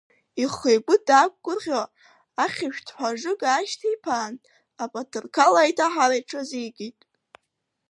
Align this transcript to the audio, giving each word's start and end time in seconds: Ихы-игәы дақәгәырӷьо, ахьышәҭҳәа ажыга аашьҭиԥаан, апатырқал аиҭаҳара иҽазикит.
Ихы-игәы 0.43 0.95
дақәгәырӷьо, 1.07 1.81
ахьышәҭҳәа 2.43 3.07
ажыга 3.13 3.47
аашьҭиԥаан, 3.51 4.33
апатырқал 4.83 5.53
аиҭаҳара 5.61 6.15
иҽазикит. 6.21 6.99